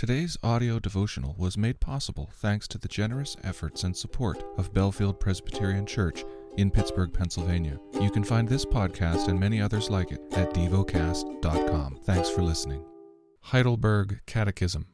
[0.00, 5.20] Today's audio devotional was made possible thanks to the generous efforts and support of Bellefield
[5.20, 6.24] Presbyterian Church
[6.56, 7.78] in Pittsburgh, Pennsylvania.
[8.00, 11.98] You can find this podcast and many others like it at devocast.com.
[12.04, 12.82] Thanks for listening.
[13.42, 14.86] Heidelberg Catechism,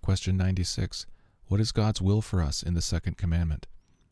[0.00, 1.06] question 96.
[1.48, 3.66] What is God's will for us in the second commandment?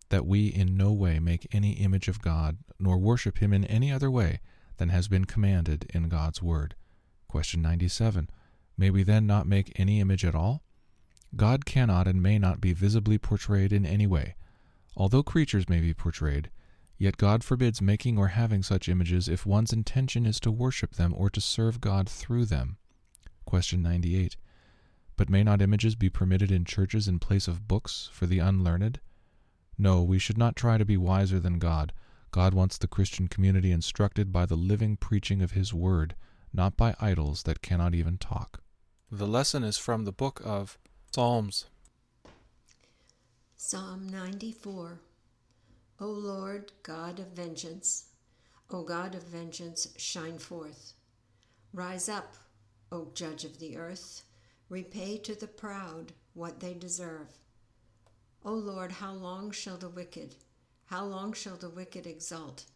[0.08, 3.92] That we in no way make any image of God, nor worship him in any
[3.92, 4.40] other way
[4.78, 6.74] than has been commanded in God's word.
[7.28, 8.28] Question 97.
[8.80, 10.62] May we then not make any image at all?
[11.36, 14.36] God cannot and may not be visibly portrayed in any way.
[14.96, 16.48] Although creatures may be portrayed,
[16.96, 21.12] yet God forbids making or having such images if one's intention is to worship them
[21.14, 22.78] or to serve God through them.
[23.44, 24.38] Question 98.
[25.14, 28.98] But may not images be permitted in churches in place of books for the unlearned?
[29.76, 31.92] No, we should not try to be wiser than God.
[32.30, 36.16] God wants the Christian community instructed by the living preaching of His Word,
[36.50, 38.62] not by idols that cannot even talk.
[39.12, 40.78] The lesson is from the book of
[41.12, 41.64] Psalms.
[43.56, 45.00] Psalm 94
[45.98, 48.04] O Lord, God of vengeance,
[48.70, 50.92] O God of vengeance, shine forth.
[51.72, 52.36] Rise up,
[52.92, 54.22] O Judge of the earth,
[54.68, 57.40] repay to the proud what they deserve.
[58.44, 60.36] O Lord, how long shall the wicked,
[60.84, 62.66] how long shall the wicked exult?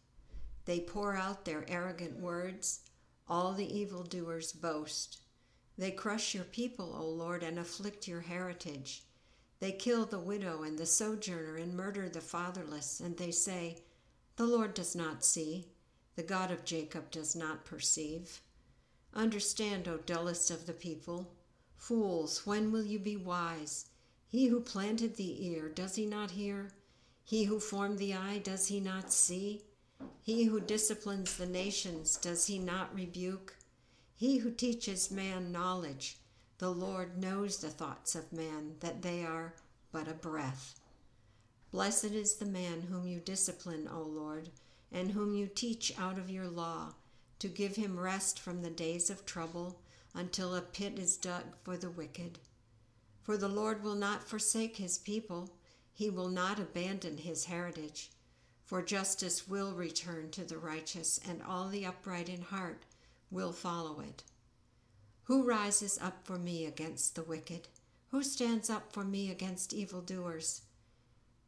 [0.65, 2.81] They pour out their arrogant words,
[3.29, 5.21] all the evildoers boast.
[5.77, 9.03] They crush your people, O Lord, and afflict your heritage.
[9.61, 13.79] They kill the widow and the sojourner and murder the fatherless, and they say,
[14.37, 15.67] The Lord does not see,
[16.17, 18.41] the God of Jacob does not perceive.
[19.15, 21.33] Understand, O dullest of the people.
[21.77, 23.87] Fools, when will you be wise?
[24.29, 26.73] He who planted the ear, does he not hear?
[27.25, 29.63] He who formed the eye, does he not see?
[30.23, 33.57] He who disciplines the nations, does he not rebuke?
[34.17, 36.19] He who teaches man knowledge,
[36.59, 39.55] the Lord knows the thoughts of man, that they are
[39.91, 40.79] but a breath.
[41.73, 44.51] Blessed is the man whom you discipline, O Lord,
[44.93, 46.95] and whom you teach out of your law,
[47.41, 49.81] to give him rest from the days of trouble,
[50.15, 52.39] until a pit is dug for the wicked.
[53.25, 55.51] For the Lord will not forsake his people,
[55.93, 58.13] he will not abandon his heritage.
[58.65, 62.85] For justice will return to the righteous, and all the upright in heart
[63.35, 64.23] will follow it.
[65.25, 67.67] Who rises up for me against the wicked?
[68.11, 70.63] Who stands up for me against evildoers?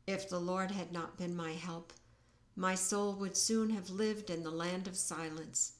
[0.06, 1.92] If the Lord had not been my help,
[2.56, 5.74] my soul would soon have lived in the land of silence.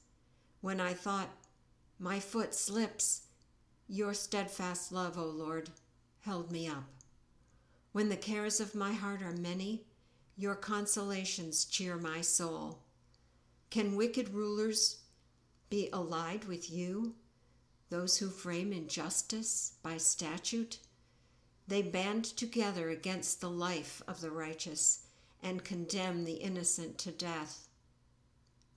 [0.61, 1.29] When I thought,
[1.99, 3.23] My foot slips,
[3.87, 5.71] your steadfast love, O Lord,
[6.19, 6.85] held me up.
[7.91, 9.83] When the cares of my heart are many,
[10.37, 12.83] your consolations cheer my soul.
[13.71, 14.99] Can wicked rulers
[15.69, 17.15] be allied with you,
[17.89, 20.79] those who frame injustice by statute.
[21.67, 25.07] They band together against the life of the righteous
[25.43, 27.67] and condemn the innocent to death.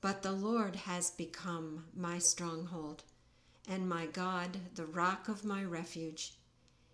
[0.01, 3.05] But the Lord has become my stronghold,
[3.69, 6.35] and my God, the rock of my refuge.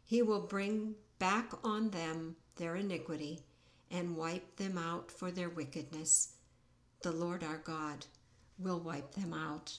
[0.04, 3.40] He will bring back on them their iniquity
[3.90, 6.34] and wipe them out for their wickedness.
[7.02, 8.06] The Lord our God
[8.58, 9.78] will wipe them out.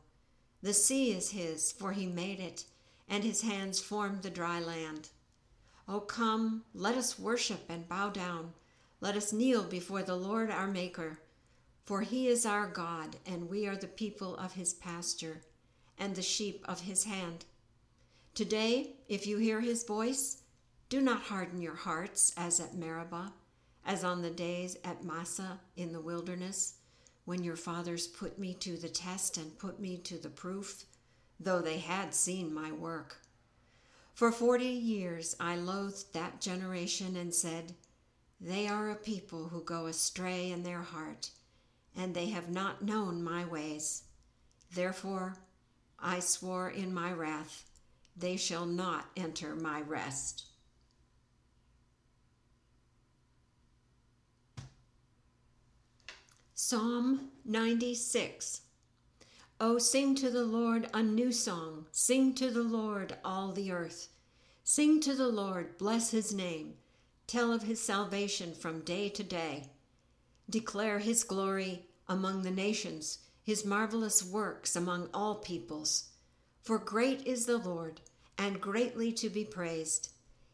[0.63, 2.65] The sea is his, for he made it,
[3.09, 5.09] and his hands formed the dry land.
[5.87, 8.53] O come, let us worship and bow down.
[8.99, 11.19] Let us kneel before the Lord our Maker.
[11.83, 15.41] For he is our God, and we are the people of his pasture,
[15.97, 17.45] and the sheep of his hand.
[18.35, 20.43] Today, if you hear his voice,
[20.89, 23.33] do not harden your hearts as at Meribah,
[23.83, 26.75] as on the days at Massah in the wilderness
[27.25, 30.85] when your fathers put me to the test and put me to the proof,
[31.39, 33.17] though they had seen my work.
[34.13, 37.73] For forty years I loathed that generation and said,
[38.39, 41.31] They are a people who go astray in their heart,
[41.95, 44.03] and they have not known my ways.
[44.73, 45.37] Therefore
[45.99, 47.65] I swore in my wrath,
[48.15, 50.50] They shall not enter my rest.
[56.63, 58.61] Psalm 96
[59.59, 61.87] Oh, sing to the Lord a new song.
[61.91, 64.09] Sing to the Lord, all the earth.
[64.63, 66.75] Sing to the Lord, bless his name.
[67.25, 69.71] Tell of his salvation from day to day.
[70.51, 76.11] Declare his glory among the nations, his marvelous works among all peoples.
[76.61, 78.01] For great is the Lord,
[78.37, 80.09] and greatly to be praised.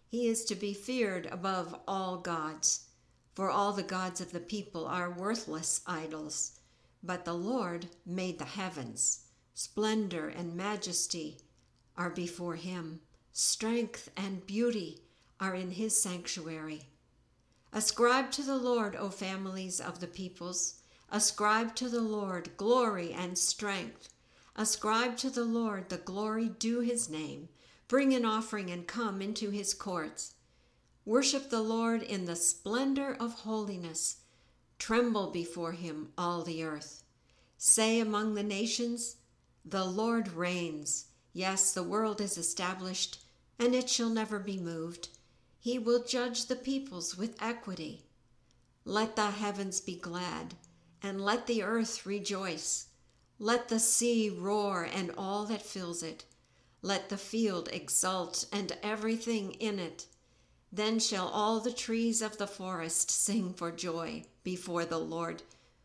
[0.07, 2.86] He is to be feared above all gods.
[3.37, 6.57] For all the gods of the people are worthless idols
[7.03, 9.25] but the Lord made the heavens.
[9.53, 11.37] Splendor and majesty
[11.95, 13.01] are before him.
[13.31, 15.03] Strength and beauty
[15.39, 16.89] are in his sanctuary.
[17.71, 20.81] Ascribe to the Lord, O families of the peoples.
[21.11, 24.09] Ascribe to the Lord glory and strength.
[24.55, 27.49] Ascribe to the Lord the glory due his name.
[27.87, 30.33] Bring an offering and come into his courts.
[31.07, 34.17] Worship the Lord in the splendor of holiness.
[34.77, 37.05] Tremble before him, all the earth.
[37.57, 39.15] Say among the nations,
[39.63, 41.05] The Lord reigns.
[41.31, 43.19] Yes, the world is established,
[43.57, 45.07] and it shall never be moved.
[45.61, 48.03] He will judge the peoples with equity.
[48.83, 50.55] Let the heavens be glad,
[51.01, 52.87] and let the earth rejoice.
[53.39, 56.25] Let the sea roar and all that fills it.
[56.81, 60.05] Let the field exult and everything in it.
[60.71, 65.43] Then shall all the trees of the forest sing for joy before the Lord,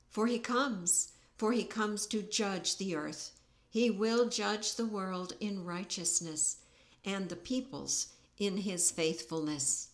[0.08, 3.32] for he comes, for he comes to judge the earth.
[3.70, 6.58] He will judge the world in righteousness
[7.04, 8.08] and the peoples
[8.38, 9.88] in his faithfulness.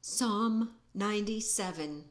[0.00, 2.04] Psalm 97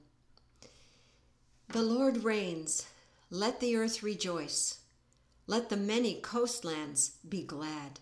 [1.69, 2.85] The Lord reigns,
[3.31, 4.79] let the earth rejoice.
[5.47, 7.99] Let the many coastlands be glad.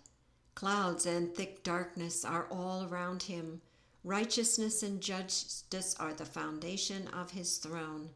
[0.56, 3.62] Clouds and thick darkness are all around him.
[4.04, 8.12] Righteousness and justice are the foundation of his throne.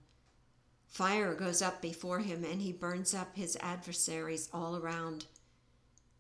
[0.86, 5.26] Fire goes up before him, and he burns up his adversaries all around.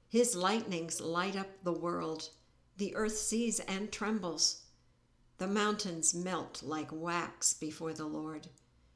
[0.09, 2.29] His lightnings light up the world.
[2.77, 4.63] The earth sees and trembles.
[5.37, 8.49] The mountains melt like wax before the Lord,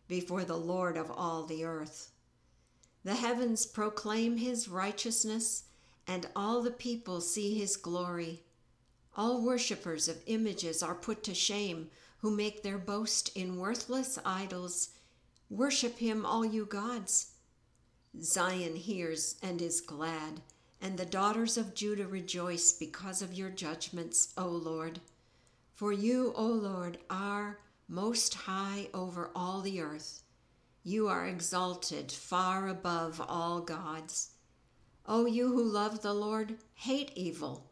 [0.07, 2.11] before the Lord of all the earth.
[3.03, 5.63] The heavens proclaim his righteousness,
[6.07, 8.43] and all the people see his glory.
[9.15, 11.89] All worshippers of images are put to shame,
[12.19, 14.89] who make their boast in worthless idols.
[15.49, 17.33] Worship him, all you gods.
[18.21, 20.41] Zion hears and is glad,
[20.79, 24.99] and the daughters of Judah rejoice because of your judgments, O Lord.
[25.73, 30.21] For you, O Lord, are most high over all the earth.
[30.83, 34.31] You are exalted far above all gods.
[35.05, 37.71] O you who love the Lord, hate evil.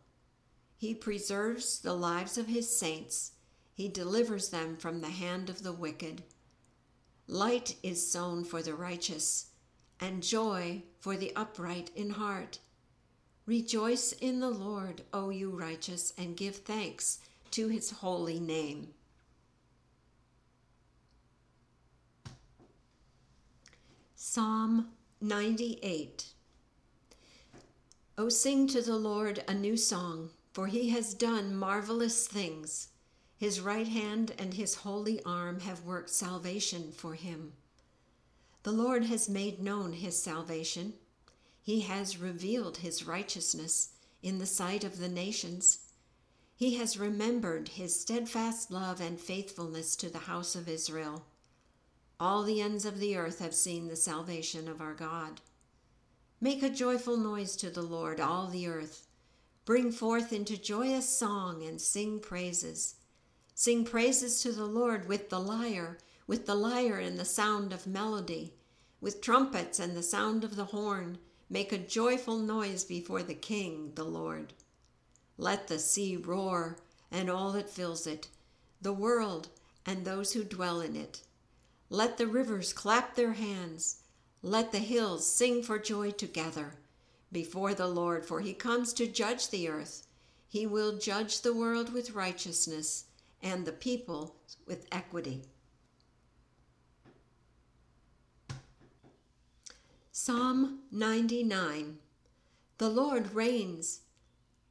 [0.78, 3.32] He preserves the lives of his saints,
[3.74, 6.24] he delivers them from the hand of the wicked.
[7.28, 9.48] Light is sown for the righteous,
[10.00, 12.60] and joy for the upright in heart.
[13.46, 17.20] Rejoice in the Lord, O you righteous, and give thanks
[17.52, 18.90] to his holy name.
[24.22, 24.90] Psalm
[25.22, 26.34] 98
[28.18, 32.90] O sing to the Lord a new song, for he has done marvelous things.
[33.38, 37.54] His right hand and his holy arm have worked salvation for him.
[38.64, 40.96] The Lord has made known his salvation.
[41.62, 45.94] He has revealed his righteousness in the sight of the nations.
[46.58, 51.24] He has remembered his steadfast love and faithfulness to the house of Israel.
[52.22, 55.40] All the ends of the earth have seen the salvation of our God.
[56.42, 59.08] Make a joyful noise to the Lord, all the earth.
[59.64, 62.96] Bring forth into joyous song and sing praises.
[63.56, 65.98] Sing praises to the Lord with the lyre,
[66.28, 68.54] with the lyre and the sound of melody,
[69.00, 71.20] with trumpets and the sound of the horn.
[71.50, 74.54] Make a joyful noise before the King, the Lord.
[75.38, 76.80] Let the sea roar
[77.12, 78.28] and all that fills it,
[78.82, 79.48] the world
[79.86, 81.22] and those who dwell in it.
[81.90, 84.04] Let the rivers clap their hands.
[84.44, 86.76] Let the hills sing for joy together
[87.32, 90.08] before the Lord, for he comes to judge the earth.
[90.48, 93.06] He will judge the world with righteousness
[93.42, 95.44] and the people with equity.
[100.12, 101.98] Psalm 99
[102.78, 104.02] The Lord reigns.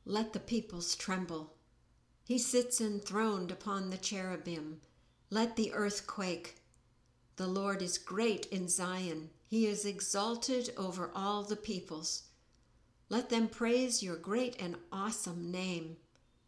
[0.05, 1.55] Let the peoples tremble.
[2.25, 4.81] He sits enthroned upon the cherubim.
[5.31, 6.58] Let the earth quake.
[7.39, 9.31] The Lord is great in Zion.
[9.47, 12.25] He is exalted over all the peoples.
[13.09, 15.99] Let them praise your great and awesome name.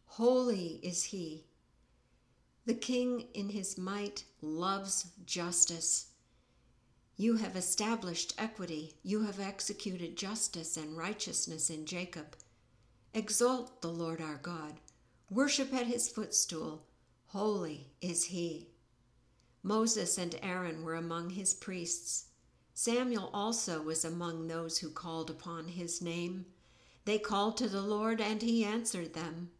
[0.05, 1.45] Holy is he.
[2.65, 6.07] The king in his might loves justice.
[7.15, 8.95] You have established equity.
[9.01, 12.35] You have executed justice and righteousness in Jacob.
[13.13, 14.73] Exalt the Lord our God.
[15.29, 16.83] Worship at his footstool.
[17.27, 18.70] Holy is he.
[19.63, 22.25] Moses and Aaron were among his priests.
[22.73, 26.45] Samuel also was among those who called upon his name.
[27.05, 29.51] They called to the Lord, and he answered them.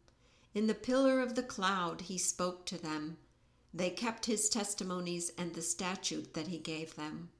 [0.54, 3.16] In the pillar of the cloud he spoke to them.
[3.74, 7.30] They kept his testimonies and the statute that he gave them.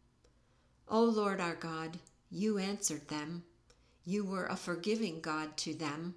[0.88, 1.98] O Lord our God,
[2.30, 3.44] you answered them.
[4.04, 6.14] You were a forgiving God to them,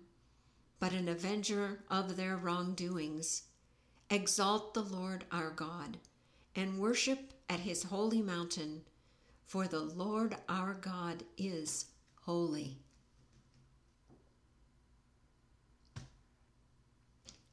[0.79, 3.43] but an avenger of their wrongdoings.
[4.09, 5.97] Exalt the Lord our God,
[6.55, 8.81] and worship at his holy mountain,
[9.45, 11.85] for the Lord our God is
[12.21, 12.77] holy.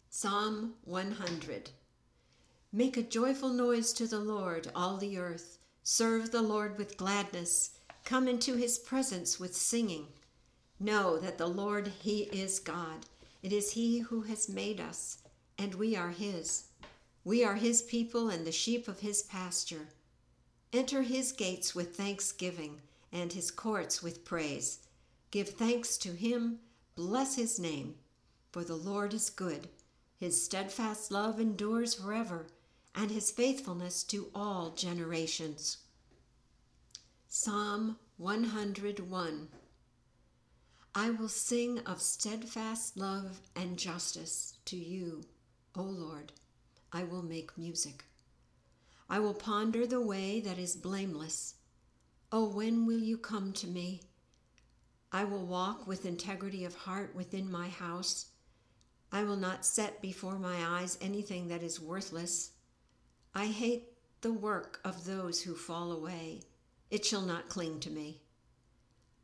[0.08, 1.70] Psalm 100
[2.72, 5.58] Make a joyful noise to the Lord, all the earth.
[5.82, 7.72] Serve the Lord with gladness.
[8.04, 10.06] Come into his presence with singing.
[10.80, 13.06] Know that the Lord, he is God.
[13.42, 15.18] It is he who has made us,
[15.58, 16.64] and we are his.
[17.24, 19.88] We are his people and the sheep of his pasture.
[20.72, 22.80] Enter his gates with thanksgiving
[23.12, 24.80] and his courts with praise.
[25.30, 26.58] Give thanks to him,
[26.94, 27.96] bless his name,
[28.50, 29.68] for the Lord is good
[30.22, 32.46] his steadfast love endures forever,
[32.94, 35.78] and his faithfulness to all generations.
[37.26, 39.48] Psalm 101
[40.94, 45.24] I will sing of steadfast love and justice to you,
[45.74, 46.30] O Lord.
[46.92, 48.04] I will make music.
[49.08, 51.54] I will ponder the way that is blameless.
[52.30, 54.02] Oh, when will you come to me?
[55.10, 58.26] I will walk with integrity of heart within my house
[59.14, 62.52] I will not set before my eyes anything that is worthless.
[63.34, 63.88] I hate
[64.22, 66.40] the work of those who fall away.
[66.90, 68.22] It shall not cling to me.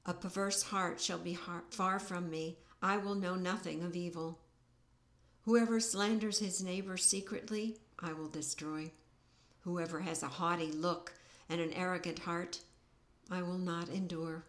[0.04, 1.38] A perverse heart shall be
[1.70, 2.58] far from me.
[2.82, 4.40] I will know nothing of evil.
[5.48, 8.90] Whoever slanders his neighbor secretly, I will destroy.
[9.60, 11.14] Whoever has a haughty look
[11.48, 12.60] and an arrogant heart,
[13.30, 14.44] I will not endure.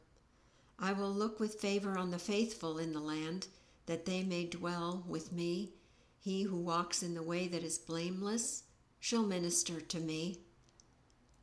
[0.78, 3.48] I will look with favor on the faithful in the land
[3.86, 5.72] that they may dwell with me.
[6.20, 8.64] He who walks in the way that is blameless
[9.00, 10.40] shall minister to me.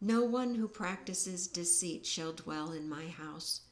[0.02, 3.62] No one who practices deceit shall dwell in my house.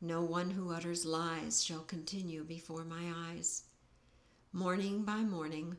[0.00, 3.67] No one who utters lies shall continue before my eyes.
[4.54, 5.76] Morning by morning,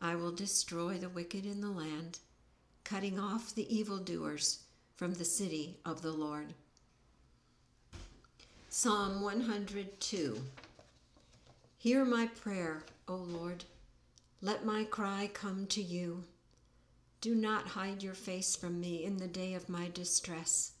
[0.00, 2.18] I will destroy the wicked in the land,
[2.82, 4.60] cutting off the evildoers
[4.94, 6.54] from the city of the Lord.
[8.70, 10.40] Psalm 102
[11.76, 13.64] Hear my prayer, O Lord.
[14.40, 16.24] Let my cry come to you.
[17.20, 20.72] Do not hide your face from me in the day of my distress.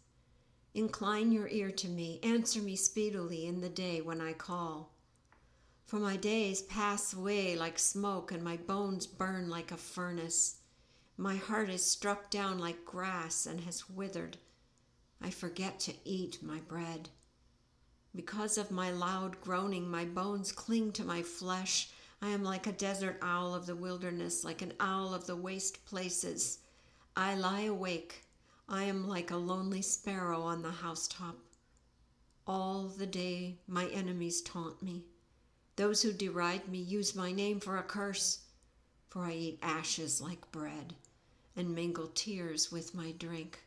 [0.72, 4.95] Incline your ear to me, answer me speedily in the day when I call.
[5.86, 10.56] For my days pass away like smoke, and my bones burn like a furnace.
[11.16, 14.36] My heart is struck down like grass and has withered.
[15.22, 17.10] I forget to eat my bread.
[18.16, 21.90] Because of my loud groaning, my bones cling to my flesh.
[22.20, 25.84] I am like a desert owl of the wilderness, like an owl of the waste
[25.86, 26.58] places.
[27.16, 28.24] I lie awake.
[28.68, 31.36] I am like a lonely sparrow on the housetop.
[32.44, 35.04] All the day my enemies taunt me.
[35.76, 38.40] Those who deride me use my name for a curse,
[39.08, 40.94] for I eat ashes like bread
[41.54, 43.60] and mingle tears with my drink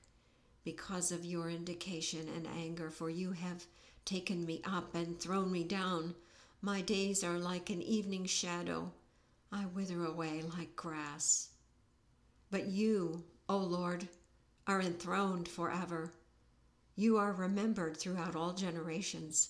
[0.64, 3.66] because of your indignation and anger, for you have
[4.06, 6.16] taken me up and thrown me down.
[6.62, 8.92] My days are like an evening shadow.
[9.52, 11.50] I wither away like grass.
[12.52, 14.08] But you, O Lord,
[14.68, 16.12] are enthroned forever.
[16.96, 19.50] You are remembered throughout all generations.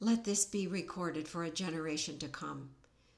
[0.00, 2.70] Let this be recorded for a generation to come,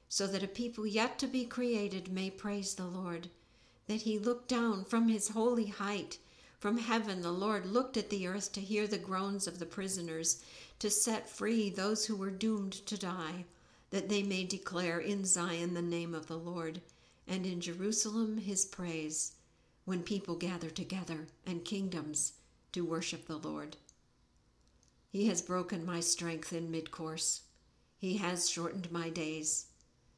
[0.09, 3.29] so that a people yet to be created may praise the Lord,
[3.87, 6.19] that he looked down from his holy height
[6.63, 10.41] from heaven, the Lord looked at the earth to hear the groans of the prisoners,
[10.79, 13.43] to set free those who were doomed to die,
[13.89, 16.79] that they may declare in Zion the name of the Lord,
[17.27, 19.33] and in Jerusalem his praise,
[19.83, 22.31] when people gather together and kingdoms
[22.71, 23.75] to worship the Lord.
[25.13, 27.43] He has broken my strength in mid course.
[27.99, 29.67] He has shortened my days.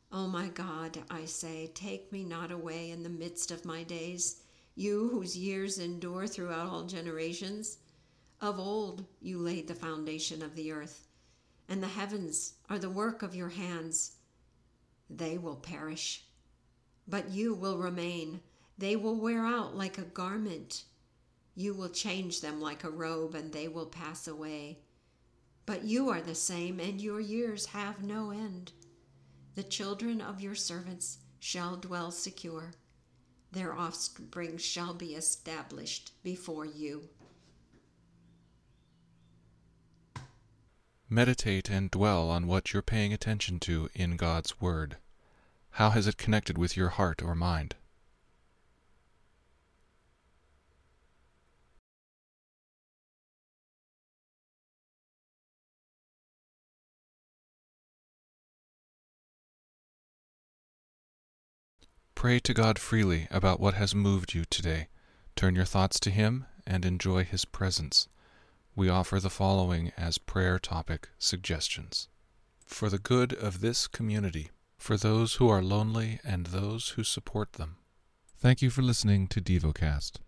[0.10, 3.84] O oh my God, I say, take me not away in the midst of my
[3.84, 4.42] days,
[4.74, 7.80] you whose years endure throughout all generations.
[8.40, 11.08] Of old you laid the foundation of the earth,
[11.68, 14.14] and the heavens are the work of your hands.
[15.10, 16.24] They will perish,
[17.06, 18.40] but you will remain.
[18.78, 20.86] They will wear out like a garment.
[21.54, 24.80] You will change them like a robe, and they will pass away.
[25.66, 28.72] But you are the same, and your years have no end.
[29.56, 32.74] The children of your servants shall dwell secure,
[33.52, 37.10] their offspring shall be established before you.
[41.10, 44.98] Meditate and dwell on what you're paying attention to in God's Word.
[45.72, 47.76] How has it connected with your heart or mind?
[62.26, 64.88] Pray to God freely about what has moved you today.
[65.36, 68.08] Turn your thoughts to Him and enjoy His presence.
[68.76, 72.08] We offer the following as prayer topic suggestions.
[72.66, 77.54] For the good of this community, for those who are lonely and those who support
[77.54, 77.78] them.
[78.40, 80.14] Thank you for listening to DevoCast.